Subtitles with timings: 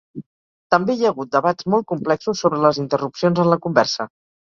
[0.75, 4.13] També hi ha hagut debats molt complexos sobre les interrupcions en la conversa.